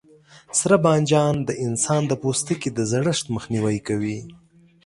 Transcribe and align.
سره 0.59 0.75
بانجان 0.85 1.35
د 1.43 1.49
انسان 1.65 2.01
د 2.07 2.13
پوستکي 2.21 2.69
د 2.73 2.79
زړښت 2.91 3.25
مخنیوی 3.35 3.77
کوي. 3.87 4.19